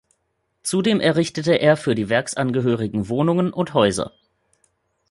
[0.63, 4.11] Zudem errichtete er für die Werksangehörigen Wohnungen und Häuser.